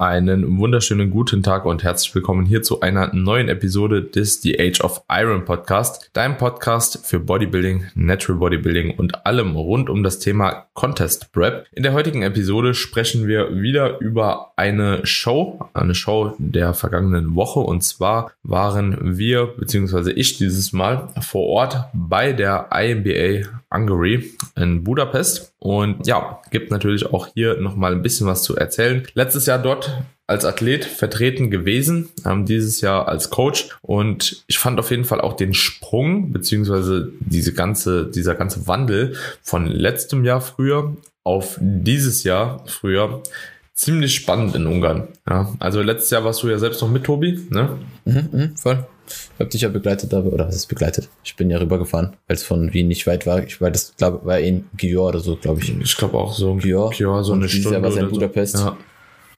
[0.00, 4.80] Einen wunderschönen guten Tag und herzlich willkommen hier zu einer neuen Episode des The Age
[4.80, 10.68] of Iron Podcast, deinem Podcast für Bodybuilding, Natural Bodybuilding und allem rund um das Thema
[10.72, 11.66] Contest Prep.
[11.72, 17.60] In der heutigen Episode sprechen wir wieder über eine Show, eine Show der vergangenen Woche
[17.60, 24.82] und zwar waren wir beziehungsweise ich dieses Mal vor Ort bei der IMBA Hungary in
[24.82, 29.06] Budapest und ja, gibt natürlich auch hier nochmal ein bisschen was zu erzählen.
[29.14, 34.78] Letztes Jahr dort als Athlet vertreten gewesen, ähm, dieses Jahr als Coach und ich fand
[34.78, 40.40] auf jeden Fall auch den Sprung beziehungsweise diese ganze, dieser ganze Wandel von letztem Jahr
[40.40, 43.22] früher auf dieses Jahr früher
[43.74, 45.08] ziemlich spannend in Ungarn.
[45.28, 47.78] Ja, also letztes Jahr warst du ja selbst noch mit Tobi, ne?
[48.04, 48.86] Mhm, mh, voll.
[49.10, 51.08] Ich habe dich ja begleitet, aber, oder was ist begleitet?
[51.24, 53.42] Ich bin ja rübergefahren, weil es von Wien nicht weit war.
[53.42, 55.76] Ich war das, glaube war in Győr oder so, glaube ich.
[55.78, 56.54] Ich glaube auch so.
[56.54, 56.90] Győr.
[56.90, 58.14] Győr, so eine dieses Stunde Jahr war es in oder so.
[58.14, 58.54] Budapest.
[58.56, 58.76] Ja.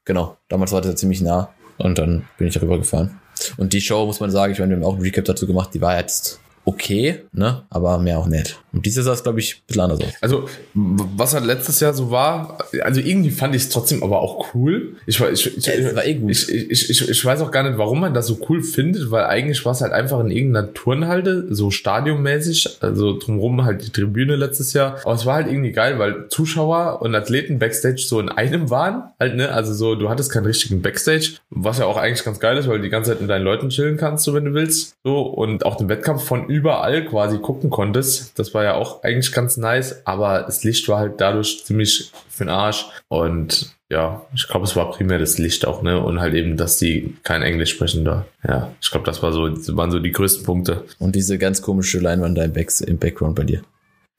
[0.05, 0.37] Genau.
[0.49, 1.53] Damals war das ja ziemlich nah.
[1.79, 3.19] Und dann bin ich rübergefahren.
[3.57, 5.71] Und die Show, muss man sagen, ich meine, wir haben auch einen Recap dazu gemacht,
[5.75, 7.65] die war jetzt okay, ne?
[7.71, 8.62] Aber mehr auch nicht.
[8.73, 10.15] Und dieses Jahr ist, glaube ich, ein bisschen anders aus.
[10.21, 14.55] Also, was halt letztes Jahr so war, also irgendwie fand ich es trotzdem aber auch
[14.55, 14.97] cool.
[15.07, 16.31] Ich, ich, ich, Ja, eh gut.
[16.31, 19.25] ich, ich, ich, ich weiß auch gar nicht, warum man das so cool findet, weil
[19.25, 24.37] eigentlich war es halt einfach in irgendeiner Turnhalle, so stadionmäßig, also drumherum halt die Tribüne
[24.37, 24.99] letztes Jahr.
[25.05, 29.05] Aber es war halt irgendwie geil, weil Zuschauer und Athleten Backstage so in einem waren,
[29.21, 29.51] halt, ne?
[29.53, 32.79] Also so, du hattest keinen richtigen Backstage, was ja auch eigentlich ganz geil ist, weil
[32.79, 34.95] du die ganze Zeit mit deinen Leuten chillen kannst, so wenn du willst.
[35.05, 38.39] So, und auch den Wettkampf von überall quasi gucken konntest.
[38.39, 42.45] Das war ja auch eigentlich ganz nice, aber das Licht war halt dadurch ziemlich für
[42.45, 42.87] den Arsch.
[43.09, 46.01] Und ja, ich glaube, es war primär das Licht auch, ne?
[46.03, 48.25] Und halt eben, dass die kein Englisch sprechen da.
[48.47, 49.43] Ja, ich glaube, das war so,
[49.77, 50.85] waren so die größten Punkte.
[50.99, 53.63] Und diese ganz komische Leinwand da im, Back, im Background bei dir.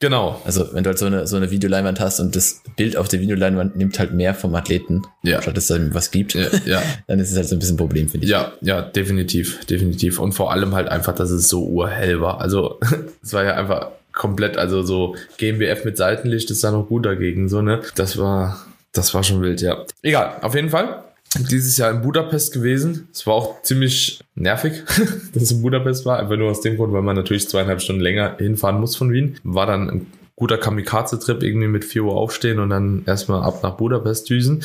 [0.00, 0.40] Genau.
[0.44, 3.20] Also, wenn du halt so eine, so eine Videoleinwand hast und das Bild auf der
[3.20, 5.40] Videoleinwand nimmt halt mehr vom Athleten, Ja.
[5.40, 6.82] statt dass es dann was gibt, Ja, ja.
[7.06, 8.30] dann ist es halt so ein bisschen ein Problem, finde ich.
[8.30, 10.18] Ja, ja, definitiv, definitiv.
[10.18, 12.40] Und vor allem halt einfach, dass es so urhell war.
[12.40, 12.80] Also,
[13.22, 17.48] es war ja einfach komplett, also so GmbF mit Seitenlicht ist da noch gut dagegen,
[17.48, 17.82] so, ne?
[17.96, 19.84] Das war, das war schon wild, ja.
[20.02, 21.04] Egal, auf jeden Fall.
[21.50, 23.08] Dieses Jahr in Budapest gewesen.
[23.12, 24.82] Es war auch ziemlich nervig,
[25.34, 26.20] dass es in Budapest war.
[26.20, 29.36] Einfach nur aus dem Grund, weil man natürlich zweieinhalb Stunden länger hinfahren muss von Wien.
[29.42, 33.76] War dann ein guter Kamikaze-Trip, irgendwie mit 4 Uhr aufstehen und dann erstmal ab nach
[33.76, 34.62] Budapest düsen.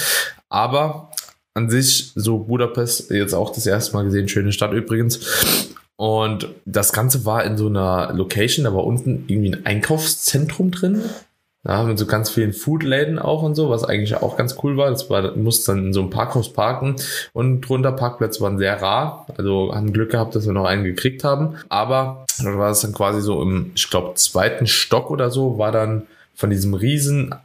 [0.49, 1.09] Aber
[1.55, 5.19] an sich so Budapest jetzt auch das erste Mal gesehen, schöne Stadt übrigens.
[5.99, 11.01] Und das Ganze war in so einer Location, da war unten irgendwie ein Einkaufszentrum drin.
[11.67, 14.89] Ja, mit so ganz vielen Foodläden auch und so, was eigentlich auch ganz cool war.
[14.91, 16.95] Das war, du musst dann in so einem Parkhaus parken
[17.33, 19.27] und drunter Parkplätze waren sehr rar.
[19.37, 21.57] Also haben Glück gehabt, dass wir noch einen gekriegt haben.
[21.67, 25.73] Aber da war es dann quasi so im, ich glaube, zweiten Stock oder so, war
[25.73, 27.35] dann von diesem riesen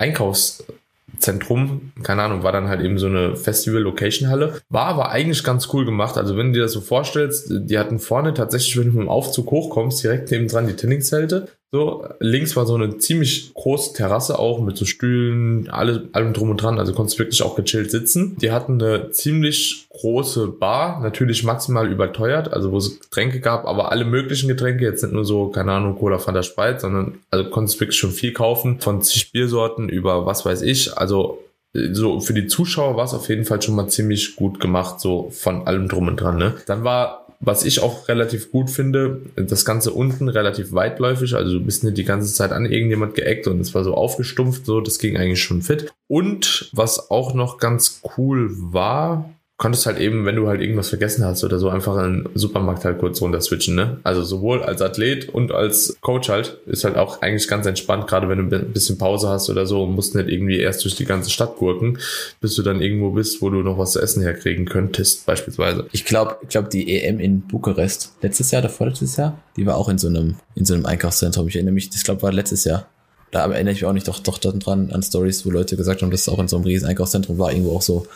[1.14, 4.60] Einkaufszentrum, keine Ahnung, war dann halt eben so eine Festival-Location-Halle.
[4.69, 6.16] War aber eigentlich ganz cool gemacht.
[6.16, 9.08] Also wenn du dir das so vorstellst, die hatten vorne tatsächlich, wenn du mit dem
[9.08, 11.48] Aufzug hochkommst, direkt neben dran die Trainingszelte.
[11.75, 16.51] So, links war so eine ziemlich große Terrasse auch mit so Stühlen, alle, allem drum
[16.51, 16.79] und dran.
[16.79, 18.37] Also konntest wirklich auch gechillt sitzen.
[18.37, 23.91] Die hatten eine ziemlich große Bar, natürlich maximal überteuert, also wo es Getränke gab, aber
[23.91, 27.81] alle möglichen Getränke, jetzt nicht nur so, keine Ahnung, Cola, Fanta, Sprite, sondern also konntest
[27.81, 30.97] wirklich schon viel kaufen, von zig Biersorten über was weiß ich.
[30.97, 31.43] Also
[31.75, 35.29] so für die Zuschauer war es auf jeden Fall schon mal ziemlich gut gemacht, so
[35.33, 36.37] von allem drum und dran.
[36.39, 36.55] Ne?
[36.67, 41.65] Dann war was ich auch relativ gut finde, das Ganze unten relativ weitläufig, also du
[41.65, 44.99] bist nicht die ganze Zeit an irgendjemand geeckt und es war so aufgestumpft, so, das
[44.99, 45.93] ging eigentlich schon fit.
[46.09, 51.25] Und was auch noch ganz cool war, konntest halt eben, wenn du halt irgendwas vergessen
[51.25, 53.98] hast oder so, einfach in den Supermarkt halt kurz runter switchen, ne?
[54.03, 58.28] Also sowohl als Athlet und als Coach halt, ist halt auch eigentlich ganz entspannt, gerade
[58.28, 61.04] wenn du ein bisschen Pause hast oder so und musst nicht irgendwie erst durch die
[61.04, 61.98] ganze Stadt gurken,
[62.41, 65.87] bis du dann irgendwo bist, wo du noch was zu essen herkriegen könntest, beispielsweise.
[65.93, 69.76] Ich glaube, ich glaube, die EM in Bukarest, letztes Jahr oder vorletztes Jahr, die war
[69.76, 71.46] auch in so einem, in so einem Einkaufszentrum.
[71.46, 72.88] Ich erinnere mich, das glaube war letztes Jahr.
[73.31, 76.11] Da erinnere ich mich auch nicht doch, doch dran an Stories, wo Leute gesagt haben,
[76.11, 78.06] dass es auch in so einem riesen Einkaufszentrum war, irgendwo auch so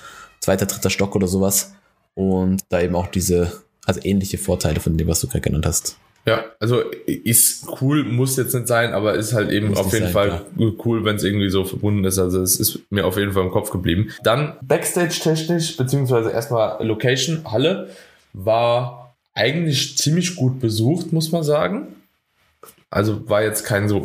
[0.40, 1.74] zweiter, dritter Stock oder sowas.
[2.14, 3.52] Und da eben auch diese,
[3.84, 5.96] also ähnliche Vorteile von dem, was du gerade genannt hast.
[6.26, 10.06] Ja, also ist cool, muss jetzt nicht sein, aber ist halt eben Muss auf jeden
[10.06, 10.44] sein, Fall
[10.84, 12.18] cool, wenn es irgendwie so verbunden ist.
[12.18, 14.12] Also es ist mir auf jeden Fall im Kopf geblieben.
[14.22, 17.88] Dann Backstage-technisch, beziehungsweise erstmal Location, Halle,
[18.34, 21.94] war eigentlich ziemlich gut besucht, muss man sagen.
[22.90, 24.02] Also war jetzt kein so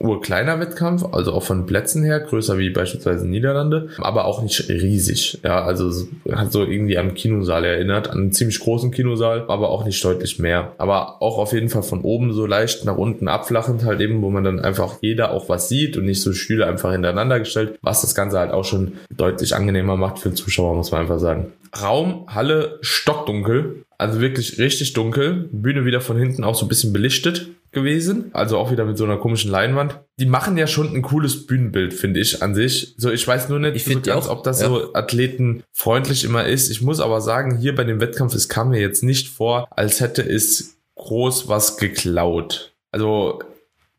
[0.00, 5.38] urkleiner Wettkampf, also auch von Plätzen her, größer wie beispielsweise Niederlande, aber auch nicht riesig.
[5.44, 9.84] Ja, also hat so irgendwie an Kinosaal erinnert, an einen ziemlich großen Kinosaal, aber auch
[9.84, 10.72] nicht deutlich mehr.
[10.78, 14.30] Aber auch auf jeden Fall von oben so leicht nach unten abflachend halt eben, wo
[14.30, 18.00] man dann einfach jeder auch was sieht und nicht so Stühle einfach hintereinander gestellt, was
[18.00, 21.52] das Ganze halt auch schon deutlich angenehmer macht für den Zuschauer, muss man einfach sagen.
[21.80, 23.84] Raum, Halle, stockdunkel.
[23.98, 25.50] Also wirklich richtig dunkel.
[25.52, 28.30] Bühne wieder von hinten auch so ein bisschen belichtet gewesen.
[28.32, 30.00] Also auch wieder mit so einer komischen Leinwand.
[30.18, 32.94] Die machen ja schon ein cooles Bühnenbild, finde ich, an sich.
[32.98, 34.68] So, ich weiß nur nicht Ich so ganz, auch, ob das ja.
[34.68, 36.70] so athletenfreundlich immer ist.
[36.70, 40.00] Ich muss aber sagen, hier bei dem Wettkampf, es kam mir jetzt nicht vor, als
[40.00, 42.72] hätte es groß was geklaut.
[42.92, 43.40] Also,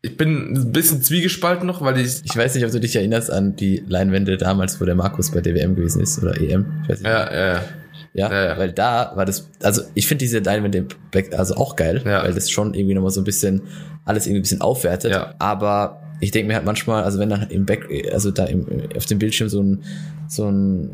[0.02, 3.30] ich bin ein bisschen zwiegespalten noch, weil ich, Ich weiß nicht, ob du dich erinnerst
[3.30, 6.66] an die Leinwände damals, wo der Markus bei DWM gewesen ist oder EM.
[6.82, 7.08] Ich weiß nicht.
[7.08, 7.64] ja, ja, Ja,
[8.14, 8.58] Ja, ja.
[8.58, 12.22] weil da war das, also ich finde diese Leinwände im Back also auch geil, Ja.
[12.22, 13.62] weil das schon irgendwie nochmal so ein bisschen
[14.04, 15.12] alles irgendwie ein bisschen aufwertet.
[15.12, 15.34] Ja.
[15.38, 18.66] Aber ich denke mir halt manchmal, also wenn dann im Back, also da im,
[18.96, 19.82] auf dem Bildschirm so ein,
[20.28, 20.90] so ein,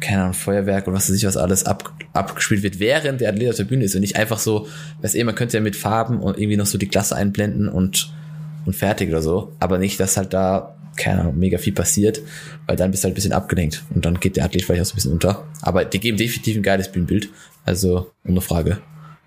[0.00, 3.50] keine Ahnung, Feuerwerk oder was weiß ich was alles ab, abgespielt wird, während der Athlet
[3.50, 4.66] auf der Bühne ist und nicht einfach so,
[5.02, 8.12] weiß eh, man könnte ja mit Farben und irgendwie noch so die Klasse einblenden und,
[8.66, 12.20] und fertig oder so, aber nicht, dass halt da keine Ahnung, mega viel passiert,
[12.66, 14.86] weil dann bist du halt ein bisschen abgelenkt und dann geht der Athlet vielleicht auch
[14.86, 15.44] so ein bisschen unter.
[15.62, 17.28] Aber die geben definitiv ein geiles Bühnenbild.
[17.64, 18.78] Also, ohne Frage.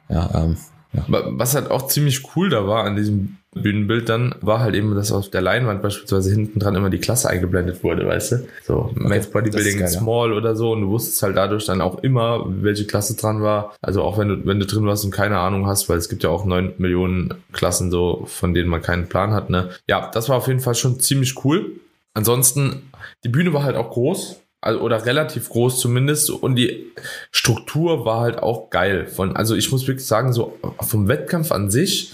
[0.09, 0.57] Ja, ähm,
[0.93, 1.05] ja.
[1.07, 4.93] Wa- Was halt auch ziemlich cool da war an diesem Bühnenbild dann, war halt eben,
[4.93, 8.47] dass auf der Leinwand beispielsweise hinten dran immer die Klasse eingeblendet wurde, weißt du?
[8.63, 9.87] So Bodybuilding ist geil, ja.
[9.87, 13.75] Small oder so und du wusstest halt dadurch dann auch immer, welche Klasse dran war.
[13.81, 16.23] Also auch wenn du, wenn du drin warst und keine Ahnung hast, weil es gibt
[16.23, 19.69] ja auch neun Millionen Klassen so, von denen man keinen Plan hat, ne?
[19.87, 21.71] Ja, das war auf jeden Fall schon ziemlich cool.
[22.13, 22.83] Ansonsten,
[23.23, 24.39] die Bühne war halt auch groß.
[24.61, 26.29] Also, oder relativ groß zumindest.
[26.29, 26.91] Und die
[27.31, 29.07] Struktur war halt auch geil.
[29.07, 32.13] Von, also ich muss wirklich sagen, so vom Wettkampf an sich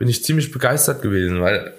[0.00, 1.74] bin ich ziemlich begeistert gewesen, weil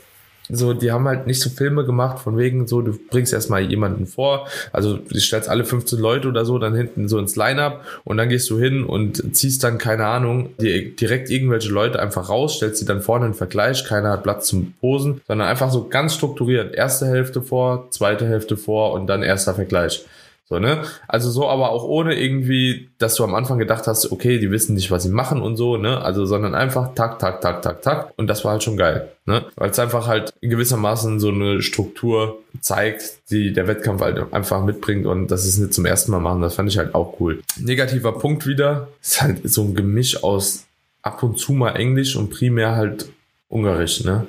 [0.48, 4.06] so, die haben halt nicht so Filme gemacht, von wegen so, du bringst erstmal jemanden
[4.06, 8.18] vor, also du stellst alle 15 Leute oder so dann hinten so ins Line-Up und
[8.18, 12.80] dann gehst du hin und ziehst dann, keine Ahnung, direkt irgendwelche Leute einfach raus, stellst
[12.80, 16.76] sie dann vorne in Vergleich, keiner hat Platz zum Posen, sondern einfach so ganz strukturiert,
[16.76, 20.06] erste Hälfte vor, zweite Hälfte vor und dann erster Vergleich.
[20.52, 20.84] So, ne?
[21.08, 24.76] Also so, aber auch ohne irgendwie, dass du am Anfang gedacht hast, okay, die wissen
[24.76, 26.02] nicht, was sie machen und so, ne?
[26.02, 28.12] Also, sondern einfach tak, tak, tak, tak, tak.
[28.18, 29.46] Und das war halt schon geil, ne?
[29.56, 35.06] Weil es einfach halt gewissermaßen so eine Struktur zeigt, die der Wettkampf halt einfach mitbringt
[35.06, 36.42] und das ist nicht zum ersten Mal machen.
[36.42, 37.40] Das fand ich halt auch cool.
[37.58, 40.66] Negativer Punkt wieder, ist halt so ein Gemisch aus
[41.02, 43.06] ab und zu mal Englisch und primär halt
[43.48, 44.28] Ungarisch, ne?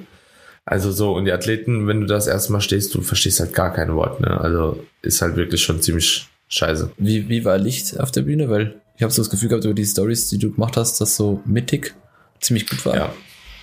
[0.64, 3.94] Also so, und die Athleten, wenn du das erstmal stehst, du verstehst halt gar kein
[3.94, 4.40] Wort, ne?
[4.40, 6.92] Also ist halt wirklich schon ziemlich scheiße.
[6.98, 8.48] Wie, wie war Licht auf der Bühne?
[8.48, 11.16] Weil ich habe so das Gefühl gehabt über die Stories, die du gemacht hast, dass
[11.16, 11.94] so mittig
[12.40, 12.94] ziemlich gut war.
[12.94, 13.12] Ja.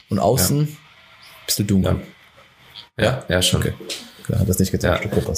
[0.09, 0.67] Und außen
[1.49, 2.01] bisschen dunkel.
[2.97, 3.61] Ja, ja, schon.
[3.61, 3.73] Okay.
[4.27, 4.99] Ja, hat das nicht getan.
[5.03, 5.33] Ja.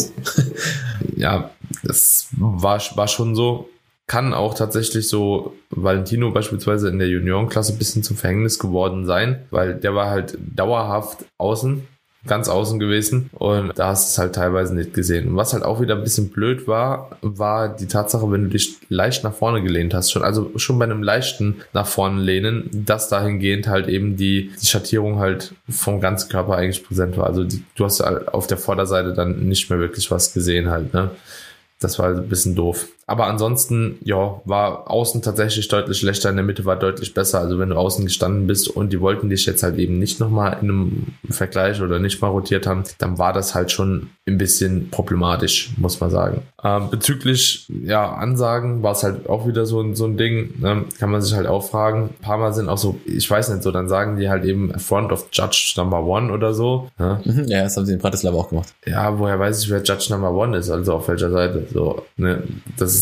[1.16, 1.52] Ja,
[1.84, 3.70] das war, war schon so.
[4.12, 9.44] Kann auch tatsächlich so Valentino beispielsweise in der Juniorenklasse ein bisschen zum Verhängnis geworden sein,
[9.52, 11.88] weil der war halt dauerhaft außen,
[12.28, 15.30] ganz außen gewesen und da hast du es halt teilweise nicht gesehen.
[15.30, 18.80] Und was halt auch wieder ein bisschen blöd war, war die Tatsache, wenn du dich
[18.90, 23.08] leicht nach vorne gelehnt hast, schon, also schon bei einem leichten nach vorne lehnen, dass
[23.08, 27.28] dahingehend halt eben die, die Schattierung halt vom ganzen Körper eigentlich präsent war.
[27.28, 30.94] Also die, du hast halt auf der Vorderseite dann nicht mehr wirklich was gesehen halt,
[30.94, 31.12] ne?
[31.80, 32.88] Das war ein bisschen doof.
[33.12, 37.40] Aber ansonsten, ja, war außen tatsächlich deutlich schlechter, in der Mitte war deutlich besser.
[37.42, 40.54] Also wenn du außen gestanden bist und die wollten dich jetzt halt eben nicht nochmal
[40.62, 44.90] in einem Vergleich oder nicht mal rotiert haben, dann war das halt schon ein bisschen
[44.92, 46.42] problematisch, muss man sagen.
[46.64, 50.86] Ähm, bezüglich, ja, Ansagen war es halt auch wieder so, ein- so ein Ding, ne?
[51.00, 52.12] kann man sich halt auch fragen.
[52.20, 54.78] Ein paar Mal sind auch so, ich weiß nicht, so, dann sagen die halt eben
[54.80, 56.90] Front of Judge Number One oder so.
[56.98, 57.20] Ne?
[57.26, 58.70] Mhm, ja, das haben sie in Bratislava auch gemacht.
[58.86, 61.66] ja, woher weiß ich, wer Judge Number One ist, also auf welcher Seite.
[61.74, 62.44] So, ne,
[62.78, 63.01] das ist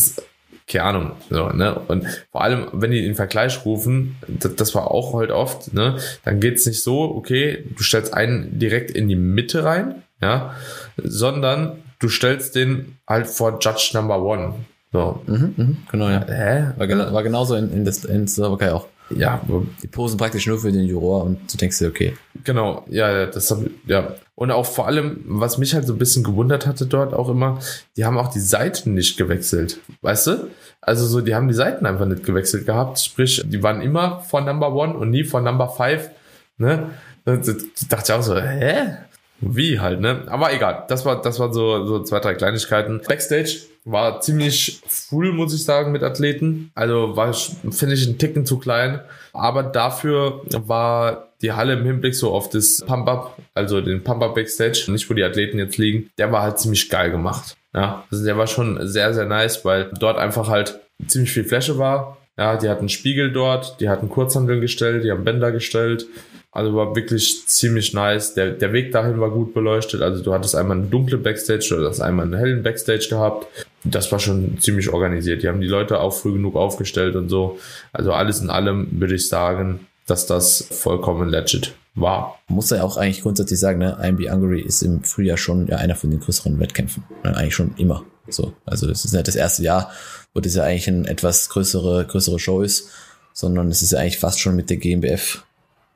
[0.70, 1.12] keine Ahnung.
[1.28, 1.74] So, ne?
[1.88, 5.96] Und vor allem, wenn die den Vergleich rufen, das, das war auch halt oft, ne,
[6.24, 10.54] dann geht's nicht so, okay, du stellst einen direkt in die Mitte rein, ja,
[10.96, 14.54] sondern du stellst den halt vor Judge Number One.
[14.92, 15.22] So.
[15.26, 16.24] Mhm, mhm, genau, ja.
[16.26, 16.72] Hä?
[16.76, 18.86] War, gena war genauso in, in, das, in Slowakei auch.
[19.10, 19.40] Ja,
[19.82, 22.14] Die posen praktisch nur für den Juror und du denkst dir, okay.
[22.44, 24.14] Genau, ja, das hab, ja.
[24.34, 27.58] Und auch vor allem, was mich halt so ein bisschen gewundert hatte dort auch immer,
[27.96, 29.80] die haben auch die Seiten nicht gewechselt.
[30.00, 30.48] Weißt du?
[30.80, 33.00] Also so, die haben die Seiten einfach nicht gewechselt gehabt.
[33.00, 36.10] Sprich, die waren immer von Number One und nie von Number Five.
[36.56, 36.90] Ne?
[37.24, 38.96] Da dachte ich auch so, hä?
[39.40, 40.22] Wie halt, ne?
[40.26, 43.00] Aber egal, das war, das waren so, so zwei, drei Kleinigkeiten.
[43.06, 46.70] Backstage war ziemlich full, muss ich sagen, mit Athleten.
[46.74, 49.00] Also war, finde ich, ein Ticken zu klein.
[49.32, 54.86] Aber dafür war die Halle im Hinblick so auf das Pump-Up, also den Pump-Up Backstage,
[54.88, 57.56] nicht wo die Athleten jetzt liegen, der war halt ziemlich geil gemacht.
[57.74, 61.78] Ja, also der war schon sehr, sehr nice, weil dort einfach halt ziemlich viel Fläche
[61.78, 62.18] war.
[62.40, 66.06] Ja, die hatten Spiegel dort, die hatten Kurzhandeln gestellt, die haben Bänder gestellt.
[66.52, 68.32] Also war wirklich ziemlich nice.
[68.32, 70.00] Der, der Weg dahin war gut beleuchtet.
[70.00, 73.46] Also du hattest einmal eine dunkle Backstage oder das einmal einen hellen Backstage gehabt.
[73.84, 75.42] Das war schon ziemlich organisiert.
[75.42, 77.58] Die haben die Leute auch früh genug aufgestellt und so.
[77.92, 82.38] Also alles in allem würde ich sagen, dass das vollkommen legit war.
[82.48, 85.94] Muss ja auch eigentlich grundsätzlich sagen, ne, IMB Hungary ist im Frühjahr schon ja einer
[85.94, 87.04] von den größeren Wettkämpfen.
[87.22, 88.02] Ne, eigentlich schon immer.
[88.28, 88.54] So.
[88.64, 89.90] Also das ist nicht das erste Jahr,
[90.34, 92.88] wo das ja eigentlich eine etwas größere, größere Show ist,
[93.32, 95.44] sondern es ist ja eigentlich fast schon mit der GmbF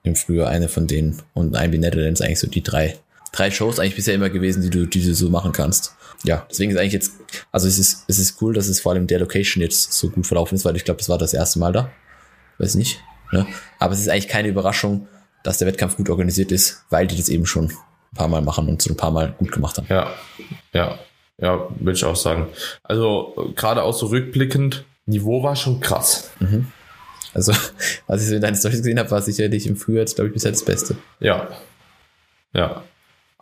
[0.02, 1.22] im Frühjahr eine von denen.
[1.32, 2.96] Und IMB Netherlands eigentlich so die drei,
[3.32, 5.94] drei Shows eigentlich bisher immer gewesen, die du, die du so machen kannst.
[6.24, 7.12] Ja, deswegen ist eigentlich jetzt,
[7.52, 10.26] also es ist, es ist cool, dass es vor allem der Location jetzt so gut
[10.26, 11.90] verlaufen ist, weil ich glaube, das war das erste Mal da.
[12.58, 13.00] Weiß nicht.
[13.32, 13.46] Ne?
[13.78, 15.08] Aber es ist eigentlich keine Überraschung,
[15.42, 18.68] dass der Wettkampf gut organisiert ist, weil die das eben schon ein paar Mal machen
[18.68, 19.86] und so ein paar Mal gut gemacht haben.
[19.90, 20.14] Ja,
[20.72, 20.98] ja,
[21.38, 22.48] ja, würde ich auch sagen.
[22.82, 26.30] Also gerade auch so rückblickend, Niveau war schon krass.
[26.40, 26.68] Mhm.
[27.34, 27.52] Also,
[28.06, 30.52] was ich so in deinen Storys gesehen habe, war sicherlich im Frühjahr, glaube ich, bisher
[30.52, 30.96] das Beste.
[31.20, 31.48] Ja.
[32.52, 32.84] Ja.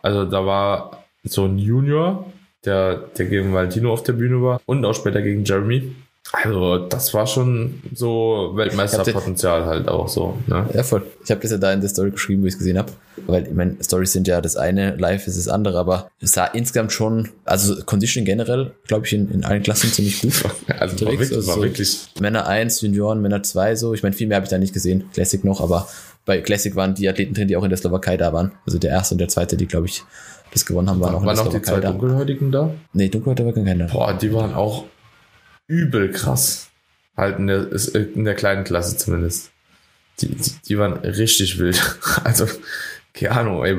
[0.01, 2.33] Also da war so ein Junior,
[2.65, 5.95] der, der gegen Valentino auf der Bühne war und auch später gegen Jeremy.
[6.33, 10.39] Also, das war schon so Weltmeisterpotenzial halt auch so.
[10.47, 10.67] Ne?
[10.73, 11.03] Ja, voll.
[11.23, 12.91] Ich habe das ja da in der Story geschrieben, wo ich es gesehen habe.
[13.27, 16.47] Weil, ich meine, Stories sind ja das eine, live ist das andere, aber es sah
[16.47, 20.33] insgesamt schon, also Condition generell, glaube ich, in, in allen Klassen ziemlich gut.
[20.79, 22.07] also, war wirklich, also war wirklich.
[22.19, 23.93] Männer 1, Junioren, Männer 2 so.
[23.93, 25.05] Ich meine, viel mehr habe ich da nicht gesehen.
[25.13, 25.87] Classic noch, aber
[26.25, 28.53] bei Classic waren die Athleten drin, die auch in der Slowakei da waren.
[28.65, 30.03] Also der erste und der zweite, die, glaube ich,
[30.51, 31.73] das gewonnen haben, waren auch in der Slowakei da.
[31.73, 32.71] Waren auch die zwei Dunkelhäutigen da?
[32.95, 33.87] Nee, Dunkelhäutige waren keiner.
[33.89, 34.85] Boah, die waren auch
[35.67, 36.71] übel krass.
[37.17, 39.51] Halt in der, in der kleinen Klasse zumindest.
[40.21, 41.81] Die, die, die waren richtig wild.
[42.25, 42.47] Also,
[43.13, 43.79] keine Ahnung, ey.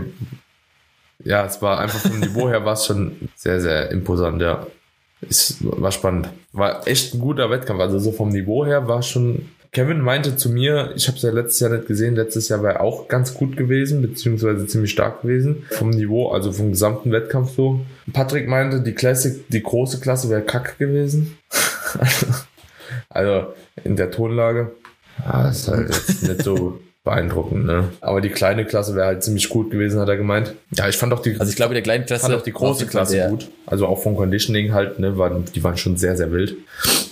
[1.23, 4.67] Ja, es war einfach vom Niveau her war es schon sehr, sehr imposant, ja.
[5.29, 6.29] Es war spannend.
[6.51, 7.79] War echt ein guter Wettkampf.
[7.79, 9.49] Also so vom Niveau her war schon.
[9.73, 12.73] Kevin meinte zu mir, ich habe es ja letztes Jahr nicht gesehen, letztes Jahr war
[12.73, 15.65] er auch ganz gut gewesen, beziehungsweise ziemlich stark gewesen.
[15.71, 17.81] Vom Niveau, also vom gesamten Wettkampf so.
[18.13, 21.37] Patrick meinte, die Classic, die große Klasse wäre kacke gewesen.
[23.09, 23.47] also
[23.83, 24.71] in der Tonlage.
[25.25, 27.89] Ja, ist halt nicht so beeindruckend, ne?
[27.99, 30.53] Aber die kleine Klasse wäre halt ziemlich gut gewesen, hat er gemeint.
[30.71, 31.39] Ja, ich fand auch die.
[31.39, 32.27] Also ich glaube, der kleinen Klasse.
[32.27, 33.29] Fand auch die große Klasse der.
[33.29, 33.49] gut.
[33.65, 35.17] Also auch vom Conditioning halt, ne?
[35.17, 36.55] Waren, die waren schon sehr, sehr wild.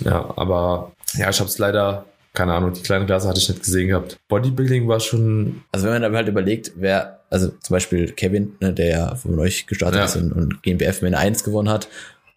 [0.02, 2.06] Ja, aber ja, ich habe es leider.
[2.34, 4.20] Keine Ahnung, die kleine Klasse hatte ich nicht gesehen gehabt.
[4.30, 5.64] Bodybuilding war schon.
[5.72, 9.38] Also wenn man aber halt überlegt, wer, also zum Beispiel Kevin, ne, der ja von
[9.38, 10.06] euch gestartet ja.
[10.06, 11.90] ist und, und GmbF Männer 1 gewonnen hat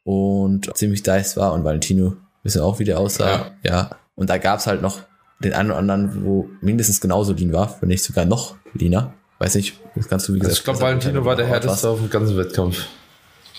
[0.03, 3.53] und ziemlich dice war und Valentino wissen auch, wie der aussah.
[3.63, 3.71] Ja.
[3.71, 3.91] ja.
[4.17, 5.01] Und da gab's halt noch
[5.39, 9.15] den einen oder anderen, wo mindestens genauso lean war, wenn nicht sogar noch leaner.
[9.39, 10.51] Weiß nicht, das kannst du wie gesagt.
[10.53, 12.87] Also ich glaube, Valentino war der härteste auf dem ganzen Wettkampf.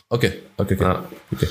[0.09, 0.83] Okay, okay, okay.
[0.83, 1.03] Ja.
[1.31, 1.47] okay.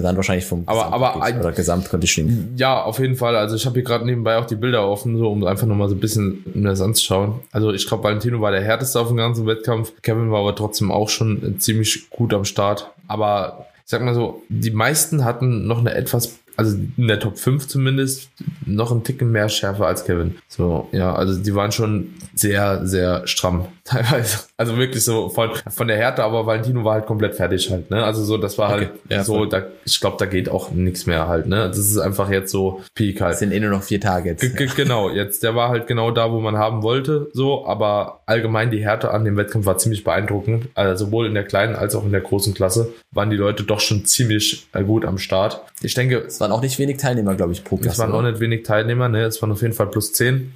[0.00, 2.54] Dann wahrscheinlich vom aber, aber oder Gesamtconditioning.
[2.56, 3.36] Ja, auf jeden Fall.
[3.36, 5.94] Also ich habe hier gerade nebenbei auch die Bilder offen, so um einfach nochmal so
[5.94, 7.40] ein bisschen in das anzuschauen.
[7.52, 9.92] Also ich glaube, Valentino war der härteste auf dem ganzen Wettkampf.
[10.00, 12.90] Kevin war aber trotzdem auch schon ziemlich gut am Start.
[13.06, 17.38] Aber ich sag mal so, die meisten hatten noch eine etwas also in der Top
[17.38, 18.30] 5 zumindest,
[18.66, 20.36] noch ein Ticken mehr Schärfe als Kevin.
[20.48, 24.38] So, ja, also die waren schon sehr, sehr stramm teilweise.
[24.56, 28.04] Also wirklich so von, von der Härte, aber Valentino war halt komplett fertig halt, ne?
[28.04, 31.28] Also so, das war halt ja, so, da, ich glaube, da geht auch nichts mehr
[31.28, 31.68] halt, ne?
[31.68, 33.32] Das ist einfach jetzt so Peak halt.
[33.32, 34.56] Das sind eh nur noch vier Tage jetzt.
[34.56, 38.70] G genau, jetzt, der war halt genau da, wo man haben wollte, so, aber allgemein
[38.70, 40.68] die Härte an dem Wettkampf war ziemlich beeindruckend.
[40.74, 43.80] Also sowohl in der kleinen als auch in der großen Klasse waren die Leute doch
[43.80, 45.62] schon ziemlich äh, gut am Start.
[45.82, 46.18] Ich denke.
[46.18, 47.94] Es waren auch nicht wenig Teilnehmer, glaube ich, pro Klasse.
[47.94, 49.24] Es waren auch nicht wenig Teilnehmer, ne?
[49.24, 50.52] Es waren auf jeden Fall plus zehn.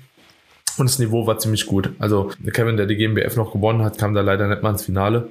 [0.76, 1.90] Und das Niveau war ziemlich gut.
[1.98, 5.30] Also Kevin, der die GmbF noch gewonnen hat, kam da leider nicht mal ins Finale.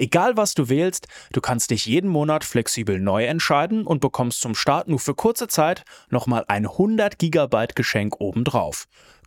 [0.00, 4.54] Egal was du wählst, du kannst dich jeden Monat flexibel neu entscheiden und bekommst zum
[4.54, 8.86] Start nur für kurze Zeit nochmal ein 100 GB Geschenk obendrauf.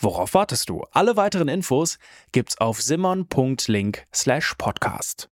[0.00, 0.84] worauf wartest du?
[0.92, 1.98] Alle weiteren Infos
[2.32, 5.28] gibt's auf simon.link slash podcast.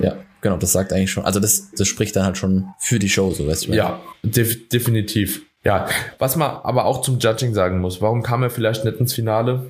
[0.00, 3.08] Ja, genau, das sagt eigentlich schon, also das, das spricht dann halt schon für die
[3.08, 3.72] Show, so weißt du.
[3.72, 5.42] Ja, def definitiv.
[5.64, 5.86] Ja,
[6.18, 9.66] was man aber auch zum Judging sagen muss, warum kam er vielleicht nicht ins Finale?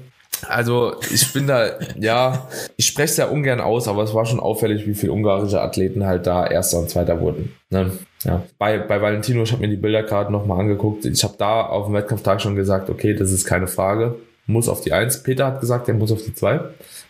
[0.49, 4.41] Also ich bin da, ja, ich spreche es ja ungern aus, aber es war schon
[4.41, 7.55] auffällig, wie viele ungarische Athleten halt da Erster und Zweiter wurden.
[7.71, 7.93] Ne?
[8.25, 8.43] Ja.
[8.59, 11.05] Bei, bei Valentino, ich habe mir die Bilder gerade nochmal angeguckt.
[11.05, 14.17] Ich habe da auf dem Wettkampftag schon gesagt, okay, das ist keine Frage.
[14.47, 15.23] Muss auf die Eins.
[15.23, 16.61] Peter hat gesagt, er muss auf die Zwei.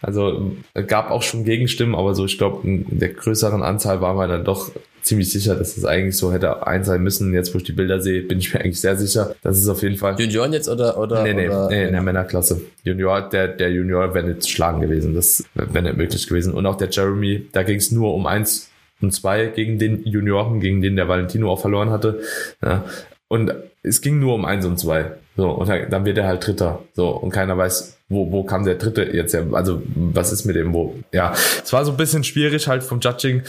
[0.03, 0.53] Also
[0.87, 4.45] gab auch schon Gegenstimmen, aber so, ich glaube, in der größeren Anzahl waren wir dann
[4.45, 4.71] doch
[5.03, 7.33] ziemlich sicher, dass es eigentlich so hätte eins sein müssen.
[7.33, 9.35] Jetzt, wo ich die Bilder sehe, bin ich mir eigentlich sehr sicher.
[9.43, 10.19] Das ist auf jeden Fall.
[10.19, 11.23] Junioren jetzt oder oder?
[11.23, 12.61] Nee, nee, oder, nee in der Männerklasse.
[12.85, 15.15] Junior, der, der Junior wäre nicht schlagen gewesen.
[15.15, 16.53] Das wäre nicht möglich gewesen.
[16.53, 18.72] Und auch der Jeremy, da ging es nur um eins
[19.03, 22.21] und zwei gegen den Junioren, gegen den der Valentino auch verloren hatte.
[22.63, 22.85] Ja.
[23.29, 25.13] Und es ging nur um eins und zwei.
[25.37, 26.83] So, und dann wird er halt Dritter.
[26.93, 29.47] So, und keiner weiß, wo, wo kam der Dritte jetzt her?
[29.53, 30.95] Also, was ist mit dem, wo?
[31.13, 33.43] Ja, es war so ein bisschen schwierig halt vom Judging.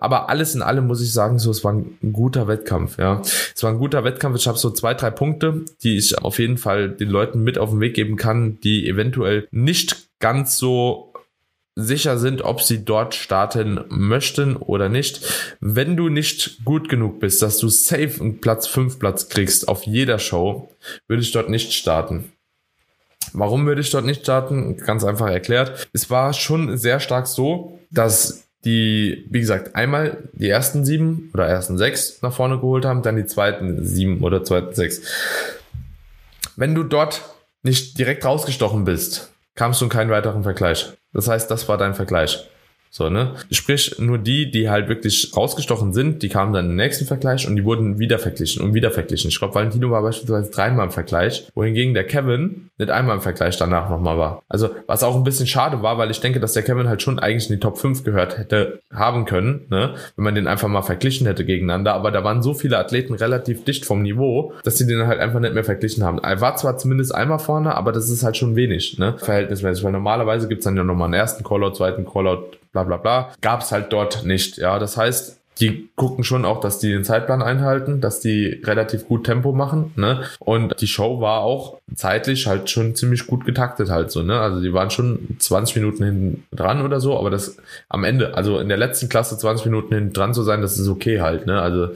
[0.00, 3.22] Aber alles in allem muss ich sagen, so, es war ein guter Wettkampf, ja.
[3.22, 4.36] Es war ein guter Wettkampf.
[4.36, 7.70] Ich habe so zwei, drei Punkte, die ich auf jeden Fall den Leuten mit auf
[7.70, 11.07] den Weg geben kann, die eventuell nicht ganz so
[11.78, 15.56] sicher sind, ob sie dort starten möchten oder nicht.
[15.60, 19.84] Wenn du nicht gut genug bist, dass du safe einen Platz 5 Platz kriegst auf
[19.84, 20.70] jeder Show,
[21.06, 22.32] würde ich dort nicht starten.
[23.32, 24.76] Warum würde ich dort nicht starten?
[24.78, 25.88] Ganz einfach erklärt.
[25.92, 31.46] Es war schon sehr stark so, dass die, wie gesagt, einmal die ersten sieben oder
[31.46, 35.02] ersten sechs nach vorne geholt haben, dann die zweiten sieben oder zweiten sechs.
[36.56, 37.22] Wenn du dort
[37.62, 40.92] nicht direkt rausgestochen bist, kamst du in keinen weiteren Vergleich.
[41.12, 42.48] Das heißt, das war dein Vergleich.
[42.90, 43.34] So, ne?
[43.50, 47.56] Sprich, nur die, die halt wirklich rausgestochen sind, die kamen dann im nächsten Vergleich und
[47.56, 49.28] die wurden wieder verglichen und wieder verglichen.
[49.28, 53.56] Ich glaube, Valentino war beispielsweise dreimal im Vergleich, wohingegen der Kevin nicht einmal im Vergleich
[53.56, 54.42] danach nochmal war.
[54.48, 57.18] Also, was auch ein bisschen schade war, weil ich denke, dass der Kevin halt schon
[57.18, 59.94] eigentlich in die Top 5 gehört hätte haben können, ne?
[60.16, 61.94] Wenn man den einfach mal verglichen hätte gegeneinander.
[61.94, 65.40] Aber da waren so viele Athleten relativ dicht vom Niveau, dass sie den halt einfach
[65.40, 66.18] nicht mehr verglichen haben.
[66.18, 69.16] Er war zwar zumindest einmal vorne, aber das ist halt schon wenig, ne?
[69.18, 73.32] Verhältnismäßig, weil normalerweise gibt's dann ja nochmal einen ersten Callout, zweiten Callout, bla bla bla,
[73.40, 74.58] gab es halt dort nicht.
[74.58, 79.08] Ja, das heißt, die gucken schon auch, dass die den Zeitplan einhalten, dass die relativ
[79.08, 80.22] gut Tempo machen, ne?
[80.38, 84.38] Und die Show war auch zeitlich halt schon ziemlich gut getaktet halt so, ne?
[84.38, 87.56] Also die waren schon 20 Minuten hinten dran oder so, aber das
[87.88, 90.88] am Ende, also in der letzten Klasse 20 Minuten hinten dran zu sein, das ist
[90.88, 91.60] okay halt, ne?
[91.60, 91.88] Also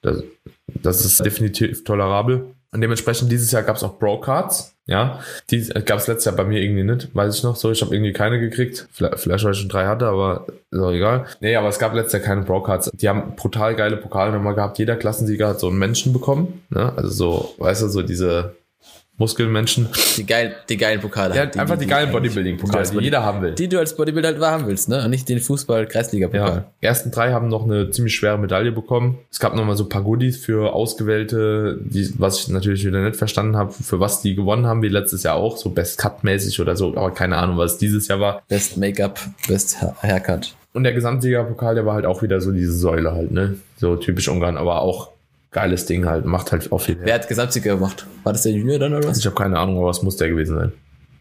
[0.00, 0.22] das,
[0.66, 2.54] das ist definitiv tolerabel.
[2.72, 4.76] Und dementsprechend dieses Jahr gab es auch Pro-Cards.
[4.86, 7.70] Ja, die gab es letztes Jahr bei mir irgendwie nicht, weiß ich noch so.
[7.70, 8.88] Ich habe irgendwie keine gekriegt.
[8.90, 11.26] Vielleicht, vielleicht weil ich schon drei hatte, aber ist auch egal.
[11.40, 12.90] Nee, aber es gab letztes Jahr keine Pro-Cards.
[12.94, 14.78] Die haben brutal geile Pokalnummer gehabt.
[14.78, 16.62] Jeder Klassensieger hat so einen Menschen bekommen.
[16.70, 16.92] Ne?
[16.96, 18.56] Also so, weißt du, so diese
[19.20, 19.86] Muskelmenschen.
[20.16, 21.34] Die, geil, die geilen Pokale.
[21.34, 23.52] Ja, halt, die, einfach die, die geilen Bodybuilding-Pokale, die, jeder haben will.
[23.52, 25.04] Die du als Bodybuilder halt haben willst, ne?
[25.04, 26.56] Und nicht den Fußball-Kreisliga-Pokal.
[26.56, 26.64] Ja.
[26.80, 29.18] Die ersten drei haben noch eine ziemlich schwere Medaille bekommen.
[29.30, 33.16] Es gab nochmal so ein paar Goodies für Ausgewählte, die, was ich natürlich wieder nicht
[33.16, 36.74] verstanden habe, für was die gewonnen haben, wie letztes Jahr auch, so Best Cut-mäßig oder
[36.74, 38.42] so, aber keine Ahnung, was dieses Jahr war.
[38.48, 40.54] Best Make-up, Best Haircut.
[40.72, 43.56] Und der Gesamtsiegerpokal, der war halt auch wieder so diese Säule halt, ne?
[43.76, 45.10] So typisch Ungarn, aber auch
[45.50, 46.98] geiles Ding halt, macht halt auch viel.
[47.00, 48.06] Wer hat Gesamtsieger gemacht?
[48.22, 49.18] War das der Junior dann oder was?
[49.18, 50.72] Ich habe keine Ahnung, aber es muss der gewesen sein.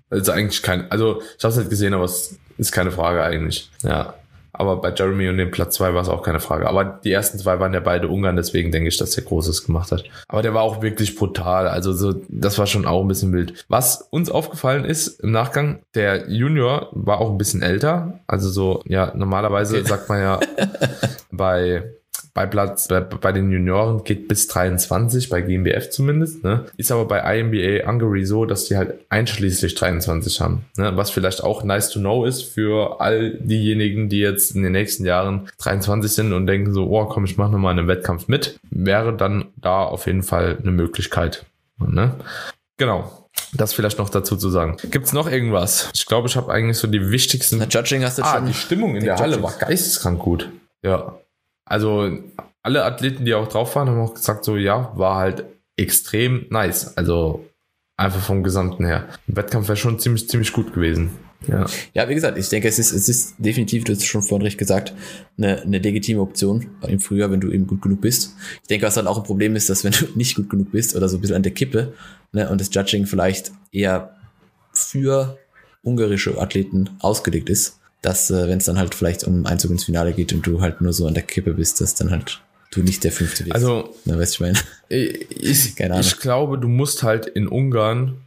[0.09, 3.69] Also eigentlich kein, also ich habe es halt gesehen, aber es ist keine Frage eigentlich.
[3.83, 4.15] Ja.
[4.51, 6.67] Aber bei Jeremy und dem Platz zwei war es auch keine Frage.
[6.67, 9.91] Aber die ersten zwei waren ja beide Ungarn, deswegen denke ich, dass der Großes gemacht
[9.91, 10.03] hat.
[10.27, 11.67] Aber der war auch wirklich brutal.
[11.67, 13.65] Also so, das war schon auch ein bisschen wild.
[13.69, 18.19] Was uns aufgefallen ist im Nachgang, der Junior war auch ein bisschen älter.
[18.27, 20.39] Also so, ja, normalerweise sagt man ja
[21.31, 21.83] bei
[22.39, 26.67] bei Platz, bei, bei, den Junioren geht bis 23, bei GmbF zumindest, ne?
[26.77, 30.95] Ist aber bei IMBA Hungary so, dass die halt einschließlich 23 haben, ne?
[30.95, 35.03] Was vielleicht auch nice to know ist für all diejenigen, die jetzt in den nächsten
[35.03, 39.13] Jahren 23 sind und denken so, oh komm, ich mache nochmal einen Wettkampf mit, wäre
[39.13, 41.45] dann da auf jeden Fall eine Möglichkeit,
[41.77, 42.15] ne?
[42.77, 43.27] Genau.
[43.51, 44.77] Das vielleicht noch dazu zu sagen.
[44.89, 45.89] Gibt's noch irgendwas?
[45.93, 47.57] Ich glaube, ich habe eigentlich so die wichtigsten.
[47.57, 48.45] Na, Judging hast du ah, schon.
[48.45, 49.43] die Stimmung in der Halle Judging.
[49.43, 50.49] war geisteskrank gut.
[50.81, 51.18] Ja.
[51.69, 52.17] Also
[52.63, 55.45] alle Athleten, die auch drauf waren, haben auch gesagt, so ja, war halt
[55.77, 56.97] extrem nice.
[56.97, 57.45] Also
[57.95, 59.07] einfach vom Gesamten her.
[59.27, 61.11] Im Wettkampf wäre schon ziemlich, ziemlich gut gewesen.
[61.47, 61.67] Ja.
[61.93, 64.57] ja, wie gesagt, ich denke, es ist, es ist definitiv, du hast schon vorhin recht
[64.57, 64.93] gesagt,
[65.37, 68.35] eine, eine legitime Option im Frühjahr, wenn du eben gut genug bist.
[68.61, 70.95] Ich denke, was dann auch ein Problem ist, dass wenn du nicht gut genug bist
[70.95, 71.93] oder so ein bisschen an der Kippe
[72.33, 74.17] ne, und das Judging vielleicht eher
[74.73, 75.37] für
[75.81, 80.13] ungarische Athleten ausgelegt ist, dass äh, wenn es dann halt vielleicht um Einzug ins Finale
[80.13, 83.03] geht und du halt nur so an der Kippe bist, dass dann halt du nicht
[83.03, 83.55] der Fünfte wirst.
[83.55, 84.57] Also, Na, weißt ich meine?
[84.91, 88.21] Ich, ich glaube, du musst halt in Ungarn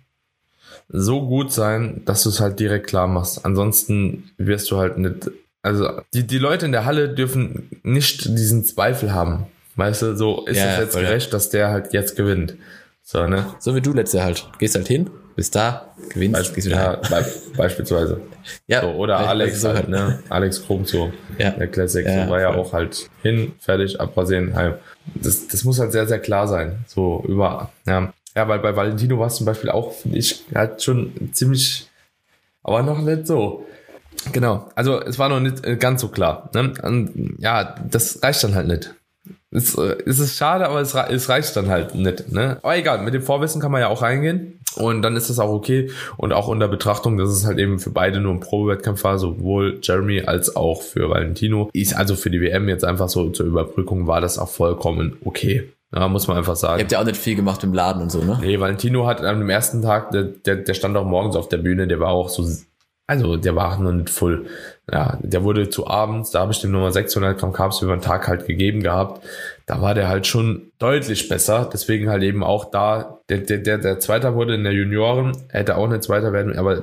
[0.89, 3.45] so gut sein, dass du es halt direkt klar machst.
[3.45, 5.31] Ansonsten wirst du halt nicht.
[5.63, 9.47] Also die, die Leute in der Halle dürfen nicht diesen Zweifel haben.
[9.75, 11.33] Weißt du, so ist ja, es jetzt gerecht, ja.
[11.33, 12.55] dass der halt jetzt gewinnt.
[13.03, 13.47] So, ne?
[13.59, 14.47] So wie du letzte halt.
[14.59, 18.21] Gehst halt hin, bist da, gewinnst, Beisp gehst wieder ja, be beispielsweise.
[18.67, 18.81] ja.
[18.81, 20.23] So, oder Alex halt, ne?
[20.29, 21.13] Alex Krum so.
[21.39, 21.51] Ja.
[21.51, 24.75] Der Classic ja, so war ja auch halt hin, fertig, abrasieren, heim.
[25.15, 26.85] Das, das muss halt sehr, sehr klar sein.
[26.87, 28.13] So über, ja.
[28.35, 31.89] Ja, weil bei Valentino war es zum Beispiel auch, finde ich, halt schon ziemlich,
[32.63, 33.67] aber noch nicht so.
[34.33, 36.51] Genau, also es war noch nicht äh, ganz so klar.
[36.55, 36.73] Ne?
[36.83, 38.95] Und, ja, das reicht dann halt nicht.
[39.53, 42.33] Es, äh, es ist schade, aber es, es reicht dann halt nicht.
[42.33, 42.59] Ne?
[42.63, 44.59] Aber egal, mit dem Vorwissen kann man ja auch reingehen.
[44.77, 45.91] Und dann ist das auch okay.
[46.17, 49.79] Und auch unter Betrachtung, dass es halt eben für beide nur ein Probewettkampf war, sowohl
[49.83, 51.69] Jeremy als auch für Valentino.
[51.75, 55.69] Ist also für die WM jetzt einfach so zur Überbrückung war das auch vollkommen okay.
[55.95, 56.79] Ja, muss man einfach sagen.
[56.79, 58.39] Ihr habt ja auch nicht viel gemacht im Laden und so, ne?
[58.41, 61.87] Nee, Valentino hat am ersten Tag, der, der, der stand auch morgens auf der Bühne,
[61.87, 62.49] der war auch so,
[63.07, 64.47] also der war noch nicht voll.
[64.91, 68.03] Ja, der wurde zu abends, da habe ich dem Nummer 600 Gramm Carbs über den
[68.03, 69.25] Tag halt gegeben gehabt.
[69.65, 71.71] Da war der halt schon deutlich besser.
[71.73, 75.77] Deswegen halt eben auch da, der, der, der, der Zweiter wurde in der Junioren, hätte
[75.77, 76.83] auch nicht Zweiter werden, aber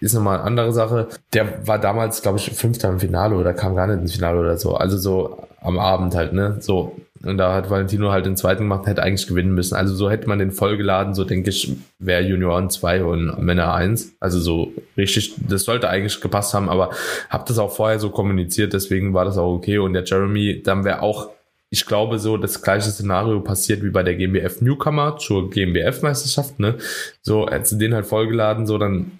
[0.00, 1.08] ist nochmal eine andere Sache.
[1.32, 4.56] Der war damals, glaube ich, Fünfter im Finale oder kam gar nicht ins Finale oder
[4.56, 4.74] so.
[4.74, 6.56] Also so am Abend halt, ne?
[6.60, 9.74] So, und da hat Valentino halt den zweiten gemacht, hätte eigentlich gewinnen müssen.
[9.74, 14.16] Also so hätte man den vollgeladen, so denke ich, wäre Junioren 2 und Männer 1.
[14.18, 16.90] Also so richtig, das sollte eigentlich gepasst haben, aber
[17.30, 19.78] hab das auch vorher so kommuniziert, deswegen war das auch okay.
[19.78, 21.30] Und der Jeremy, dann wäre auch,
[21.70, 26.76] ich glaube, so das gleiche Szenario passiert wie bei der GmbF Newcomer zur GmbF-Meisterschaft, ne?
[27.22, 29.18] So, hättest du den halt vollgeladen, so dann,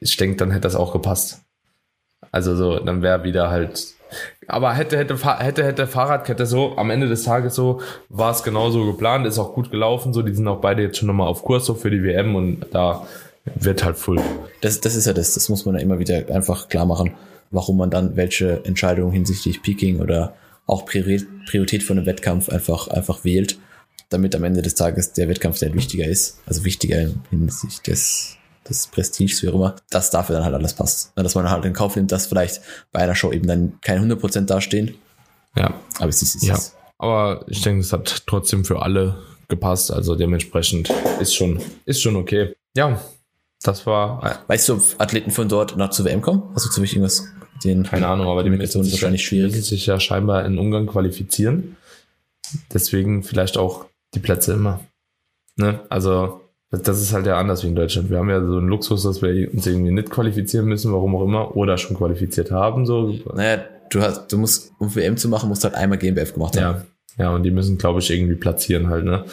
[0.00, 1.40] ich denke, dann hätte das auch gepasst.
[2.30, 3.94] Also so, dann wäre wieder halt
[4.46, 8.84] aber hätte, hätte, hätte, hätte Fahrradkette so, am Ende des Tages so, war es genauso
[8.86, 11.66] geplant, ist auch gut gelaufen, so, die sind auch beide jetzt schon nochmal auf Kurs
[11.66, 13.06] so für die WM und da
[13.44, 14.20] wird halt full.
[14.60, 17.14] Das, das ist ja das, das muss man ja immer wieder einfach klar machen,
[17.50, 20.34] warum man dann welche Entscheidungen hinsichtlich Peaking oder
[20.66, 23.58] auch Priorität von einem Wettkampf einfach, einfach wählt,
[24.08, 28.36] damit am Ende des Tages der Wettkampf der wichtiger ist, also wichtiger hinsichtlich des,
[28.68, 31.12] des Prestiges, wie auch immer, dass dafür dann halt alles passt.
[31.16, 32.60] Dass man halt in Kauf nimmt, dass vielleicht
[32.92, 34.94] bei einer Show eben dann keine 100% dastehen.
[35.56, 35.74] Ja.
[35.98, 36.54] Aber es ist, es ja.
[36.54, 36.76] Ist.
[36.98, 39.90] Aber ich denke, es hat trotzdem für alle gepasst.
[39.90, 42.54] Also dementsprechend ist schon, ist schon okay.
[42.76, 43.00] Ja,
[43.62, 44.40] das war.
[44.46, 46.42] Weißt du, ob Athleten von dort noch zur WM kommen?
[46.54, 47.24] Also zu irgendwas?
[47.64, 49.52] Den Keine Ahnung, aber die Migration ist wahrscheinlich schwierig.
[49.52, 51.76] Die sich ja scheinbar in Ungarn qualifizieren.
[52.72, 54.80] Deswegen vielleicht auch die Plätze immer.
[55.56, 55.80] Ne?
[55.88, 56.41] Also
[56.78, 58.08] das ist halt ja anders wie in Deutschland.
[58.08, 61.24] Wir haben ja so einen Luxus, dass wir uns irgendwie nicht qualifizieren müssen, warum auch
[61.24, 62.86] immer, oder schon qualifiziert haben.
[62.86, 63.14] So.
[63.34, 66.56] Naja, du hast, du musst, um WM zu machen, musst du halt einmal GmbF gemacht
[66.60, 66.82] haben.
[67.18, 69.24] Ja, ja, und die müssen, glaube ich, irgendwie platzieren halt, ne?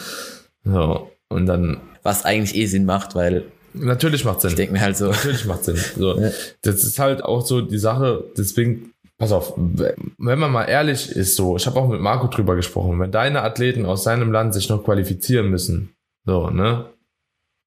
[0.64, 1.80] So, und dann.
[2.02, 3.44] Was eigentlich eh Sinn macht, weil.
[3.72, 4.50] Natürlich macht Sinn.
[4.50, 5.06] Ich denke mir halt so.
[5.06, 5.78] Natürlich macht Sinn.
[5.96, 6.30] So, ja.
[6.62, 11.36] Das ist halt auch so die Sache, deswegen Pass auf, wenn man mal ehrlich ist,
[11.36, 14.70] so, ich habe auch mit Marco drüber gesprochen, wenn deine Athleten aus seinem Land sich
[14.70, 15.90] noch qualifizieren müssen,
[16.24, 16.86] so, ne,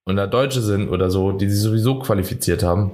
[0.06, 2.92] und da Deutsche sind oder so, die sich sowieso qualifiziert haben.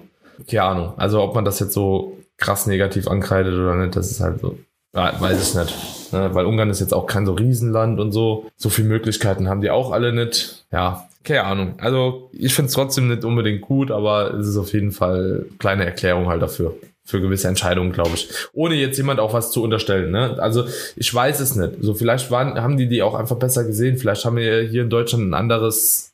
[0.47, 0.93] Keine Ahnung.
[0.97, 4.57] Also ob man das jetzt so krass negativ ankreidet oder nicht, das ist halt so.
[4.95, 6.13] Ja, weiß ich nicht.
[6.13, 6.33] Ne?
[6.33, 8.45] Weil Ungarn ist jetzt auch kein so Riesenland und so.
[8.55, 10.65] So viele Möglichkeiten haben die auch alle nicht.
[10.71, 11.73] Ja, keine Ahnung.
[11.79, 15.85] Also ich finde es trotzdem nicht unbedingt gut, aber es ist auf jeden Fall kleine
[15.85, 16.75] Erklärung halt dafür.
[17.05, 18.29] Für gewisse Entscheidungen, glaube ich.
[18.53, 20.11] Ohne jetzt jemand auch was zu unterstellen.
[20.11, 20.37] Ne?
[20.39, 21.73] Also ich weiß es nicht.
[21.81, 23.97] So vielleicht waren, haben die die auch einfach besser gesehen.
[23.97, 26.13] Vielleicht haben wir hier in Deutschland ein anderes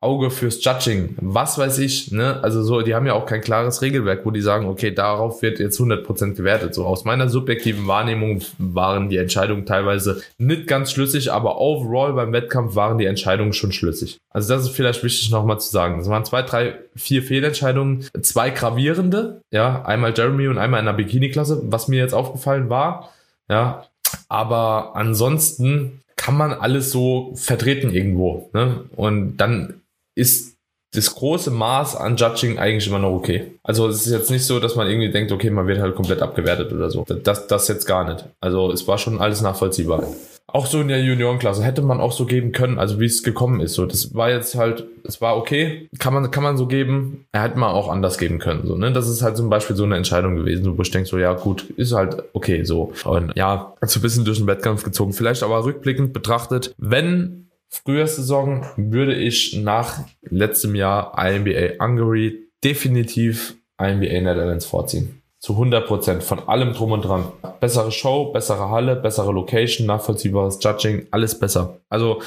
[0.00, 2.38] Auge fürs Judging, was weiß ich, ne?
[2.42, 5.58] Also so, die haben ja auch kein klares Regelwerk, wo die sagen, okay, darauf wird
[5.58, 6.72] jetzt 100% gewertet.
[6.72, 12.32] So aus meiner subjektiven Wahrnehmung waren die Entscheidungen teilweise nicht ganz schlüssig, aber overall beim
[12.32, 14.18] Wettkampf waren die Entscheidungen schon schlüssig.
[14.30, 15.98] Also das ist vielleicht wichtig nochmal zu sagen.
[15.98, 20.92] Es waren zwei, drei, vier Fehlentscheidungen, zwei gravierende, ja, einmal Jeremy und einmal in der
[20.92, 23.10] Bikini-Klasse, was mir jetzt aufgefallen war,
[23.50, 23.84] ja,
[24.28, 28.50] aber ansonsten kann man alles so vertreten irgendwo.
[28.52, 28.84] Ne?
[28.94, 29.80] Und dann
[30.18, 30.58] ist
[30.94, 33.52] das große Maß an Judging eigentlich immer noch okay.
[33.62, 36.22] Also es ist jetzt nicht so, dass man irgendwie denkt, okay, man wird halt komplett
[36.22, 37.04] abgewertet oder so.
[37.04, 38.24] Das, das jetzt gar nicht.
[38.40, 40.04] Also es war schon alles nachvollziehbar.
[40.50, 43.60] Auch so in der Juniorenklasse hätte man auch so geben können, also wie es gekommen
[43.60, 43.74] ist.
[43.74, 47.26] So, das war jetzt halt, es war okay, kann man, kann man so geben.
[47.32, 48.66] Er hätte man auch anders geben können.
[48.66, 48.90] So, ne?
[48.90, 51.68] Das ist halt zum Beispiel so eine Entscheidung gewesen, wo ich denke, so, ja, gut,
[51.76, 52.94] ist halt okay, so.
[53.04, 55.12] Und ja, so ein bisschen durch den Wettkampf gezogen.
[55.12, 64.20] Vielleicht aber rückblickend betrachtet, wenn Frühjahrssaison würde ich nach letztem Jahr INBA Hungary definitiv INBA
[64.20, 65.22] Netherlands vorziehen.
[65.40, 67.26] Zu 100 Prozent von allem drum und dran.
[67.60, 71.78] Bessere Show, bessere Halle, bessere Location, nachvollziehbares Judging, alles besser.
[71.88, 72.20] Also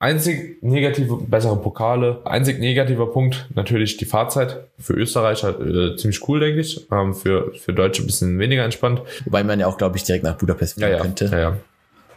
[0.00, 2.20] einzig negative, bessere Pokale.
[2.24, 4.66] Einzig negativer Punkt natürlich die Fahrzeit.
[4.78, 6.90] Für Österreicher äh, ziemlich cool, denke ich.
[6.90, 9.00] Ähm, für, für Deutsche ein bisschen weniger entspannt.
[9.24, 11.24] Wobei man ja auch, glaube ich, direkt nach Budapest Ja, fahren ja, könnte.
[11.26, 11.56] ja, ja.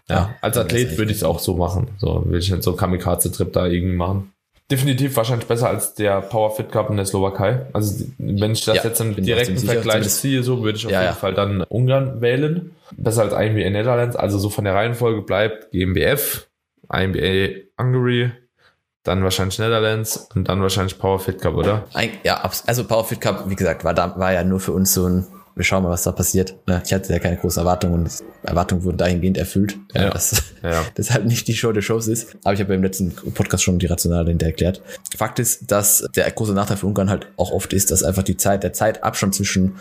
[0.10, 1.90] Ja, als Athlet würde ich es auch so machen.
[1.98, 4.34] So will ich nicht so einen Kamikaze-Trip da irgendwie machen.
[4.72, 7.66] Definitiv wahrscheinlich besser als der Power Fit Cup in der Slowakei.
[7.74, 11.02] Also wenn ich das Ja, jetzt im direkten Vergleich ziehe, so würde ich auf Ja,
[11.02, 11.16] jeden ja.
[11.16, 12.72] Fall dann Ungarn wählen.
[12.92, 14.16] Besser als INBA Netherlands.
[14.16, 16.48] Also so von der Reihenfolge bleibt GmbF,
[16.92, 18.32] INBA Hungary,
[19.04, 21.86] dann wahrscheinlich Netherlands und dann wahrscheinlich Power Fit Cup, oder?
[22.24, 25.26] Ja, also Powerfit Cup, wie gesagt, war da, war ja nur für uns so ein,
[25.60, 26.56] wir schauen mal, was da passiert.
[26.68, 26.82] Ne?
[26.86, 28.10] Ich hatte ja keine großen Erwartungen und
[28.44, 30.10] Erwartungen wurden dahingehend erfüllt, ja.
[30.10, 30.86] Dass Ja.
[30.96, 32.38] das halt nicht die Show der Shows ist.
[32.46, 34.82] Aber ich habe ja im letzten Podcast schon die Rationale dahinter erklärt.
[35.18, 38.38] Fakt ist, dass der große Nachteil für Ungarn halt auch oft ist, dass einfach die
[38.38, 39.76] Zeit, der Zeitabstand zwischen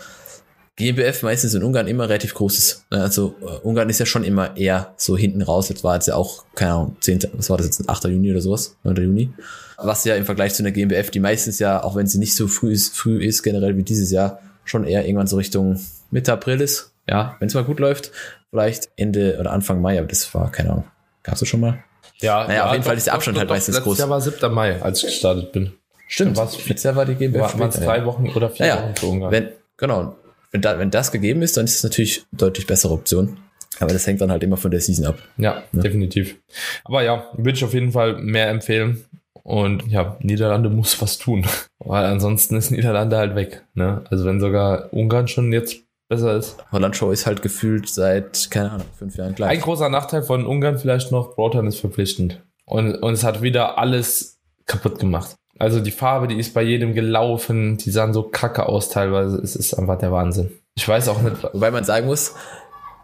[0.75, 2.85] GmbF meistens in Ungarn immer relativ groß ist.
[2.91, 5.69] Ne, Also äh, Ungarn ist ja schon immer eher so hinten raus.
[5.69, 8.05] Jetzt war jetzt ja auch, keine Ahnung, 10., was war das jetzt, 8.
[8.05, 8.95] Juni oder sowas, 9.
[8.97, 9.33] Juni.
[9.77, 12.47] Was ja im Vergleich zu einer GmbF, die meistens ja, auch wenn sie nicht so
[12.47, 14.39] früh ist, früh ist generell wie dieses Jahr,
[14.69, 15.79] schon eher irgendwann so Richtung
[16.11, 16.91] Mitte April ist.
[17.07, 18.11] Ja, wenn es mal gut läuft,
[18.51, 20.83] vielleicht Ende oder Anfang Mai, aber das war, keine Ahnung,
[21.23, 21.83] gab's das schon mal?
[22.21, 23.97] Ja, Naja, auf jeden Fall ist der Abstand halt meistens letztes groß.
[23.99, 24.53] Jahr war 7.
[24.53, 25.73] Mai, als ich gestartet bin.
[26.07, 28.05] Stimmt, Was- letztes Jahr war die GmbF War, waren es drei ja.
[28.05, 28.83] Wochen oder vier Ja, ja.
[28.83, 29.31] Wochen für Ungarn?
[29.31, 30.15] Wenn, genau.
[30.51, 33.37] Wenn, da, wenn das gegeben ist, dann ist es natürlich deutlich bessere Option.
[33.79, 35.17] Aber das hängt dann halt immer von der Season ab.
[35.37, 36.35] Ja, definitiv.
[36.83, 39.05] Aber ja, würde ich auf jeden Fall mehr empfehlen.
[39.43, 41.45] Und ja, Niederlande muss was tun.
[41.79, 43.65] Weil ansonsten ist Niederlande halt weg.
[43.73, 44.03] Ne?
[44.09, 45.77] Also wenn sogar Ungarn schon jetzt
[46.09, 46.57] besser ist.
[46.71, 49.61] Holland Show ist halt gefühlt seit, keine Ahnung, fünf Jahren Ein gleich.
[49.61, 52.41] großer Nachteil von Ungarn vielleicht noch, Brotan ist verpflichtend.
[52.65, 55.35] Und, und es hat wieder alles kaputt gemacht.
[55.59, 59.37] Also die Farbe, die ist bei jedem gelaufen, die sahen so kacke aus teilweise.
[59.37, 60.51] Es ist einfach der Wahnsinn.
[60.75, 62.33] Ich weiß auch nicht, Wobei man sagen muss,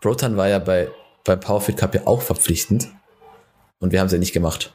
[0.02, 0.88] Brotan war ja bei,
[1.24, 2.88] beim Powerfit Cup ja auch verpflichtend.
[3.80, 4.74] Und wir haben es ja nicht gemacht.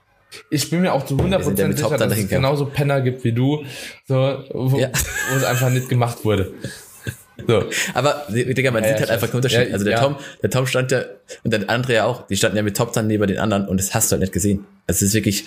[0.50, 3.00] Ich bin mir auch zu Wir sind ja 100% mit sicher, dass es genauso Penner
[3.00, 3.64] gibt wie du,
[4.06, 4.14] so,
[4.52, 4.88] wo, Ja.
[5.30, 6.52] wo es einfach nicht gemacht wurde.
[7.48, 7.64] So.
[7.94, 9.72] Aber, Digga, man Ja, sieht ja, halt einfach einen Unterschied.
[9.72, 9.98] Also der.
[9.98, 11.04] Tom, der Tom stand ja,
[11.42, 13.78] und der andere ja auch, die standen ja mit Top dann neben den anderen und
[13.80, 14.66] das hast du halt nicht gesehen.
[14.86, 15.46] Also es ist wirklich,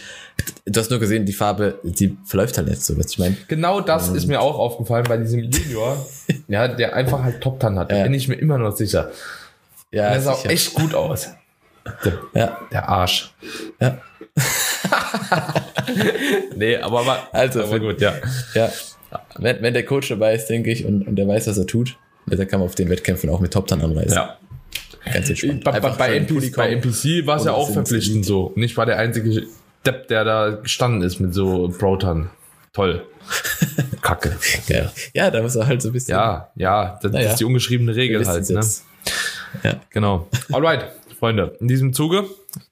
[0.66, 3.38] du hast nur gesehen, die Farbe, die verläuft halt nicht so, du, ich meine.
[3.48, 6.04] Genau das ist mir auch aufgefallen bei diesem Junior,
[6.48, 7.92] ja, der einfach halt Top Tan hat.
[7.92, 9.12] Da bin ich mir immer noch sicher.
[9.92, 11.30] Ja, der sah auch echt gut aus.
[12.04, 13.34] Der, Ja, der Arsch.
[13.80, 14.00] ja.
[16.56, 18.14] Nee, aber, aber Also, aber gut, ja.
[18.54, 18.72] Ja,
[19.38, 21.98] wenn, wenn der Coach dabei ist, denke ich, und, und der weiß, was er tut,
[22.28, 24.14] dann kann man auf den Wettkämpfen auch mit Top dann anreisen.
[24.14, 24.38] ja.
[25.12, 25.64] Ganz entspannt.
[25.66, 28.54] Bei, bei, bei, NPC, bei war es ja auch verpflichtend so.
[28.56, 29.44] Und ich war der einzige
[29.86, 32.30] Depp, der da gestanden ist mit so Brotan.
[32.72, 33.06] Toll.
[34.02, 34.38] Kacke.
[34.68, 34.90] Geil.
[35.14, 36.14] Ja, da muss er halt so ein bisschen.
[36.16, 37.32] Ja, ja, das Naja.
[37.32, 38.50] ist die ungeschriebene Regel halt.
[38.50, 38.62] Ne?
[39.64, 39.82] Ja.
[39.90, 40.28] Genau.
[40.52, 40.86] Alright,
[41.20, 41.56] Freunde.
[41.60, 42.24] In diesem Zuge,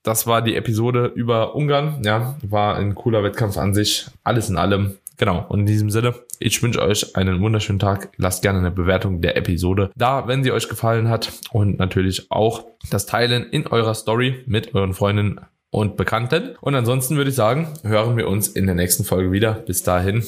[0.03, 2.01] das war die Episode über Ungarn.
[2.03, 4.07] Ja, war ein cooler Wettkampf an sich.
[4.23, 4.97] Alles in allem.
[5.17, 5.45] Genau.
[5.49, 8.09] Und in diesem Sinne, ich wünsche euch einen wunderschönen Tag.
[8.17, 11.31] Lasst gerne eine Bewertung der Episode da, wenn sie euch gefallen hat.
[11.51, 15.39] Und natürlich auch das Teilen in eurer Story mit euren Freunden
[15.69, 16.55] und Bekannten.
[16.59, 19.53] Und ansonsten würde ich sagen, hören wir uns in der nächsten Folge wieder.
[19.53, 20.23] Bis dahin.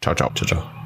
[0.00, 0.30] Ciao, ciao.
[0.34, 0.79] Ciao, ciao.